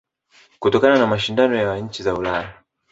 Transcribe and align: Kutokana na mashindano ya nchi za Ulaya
Kutokana 0.59 0.99
na 0.99 1.07
mashindano 1.07 1.55
ya 1.55 1.77
nchi 1.79 2.03
za 2.03 2.13
Ulaya 2.15 2.53